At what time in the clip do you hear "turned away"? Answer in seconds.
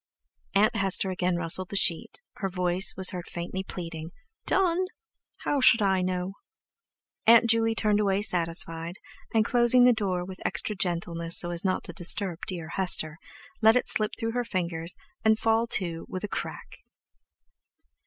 7.75-8.23